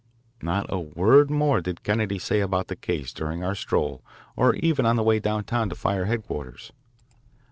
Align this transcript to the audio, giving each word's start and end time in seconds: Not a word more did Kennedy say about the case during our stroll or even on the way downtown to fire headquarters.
Not 0.41 0.65
a 0.67 0.79
word 0.79 1.29
more 1.29 1.61
did 1.61 1.83
Kennedy 1.83 2.17
say 2.17 2.39
about 2.39 2.69
the 2.69 2.75
case 2.75 3.13
during 3.13 3.43
our 3.43 3.53
stroll 3.53 4.01
or 4.35 4.55
even 4.55 4.83
on 4.83 4.95
the 4.95 5.03
way 5.03 5.19
downtown 5.19 5.69
to 5.69 5.75
fire 5.75 6.05
headquarters. 6.05 6.71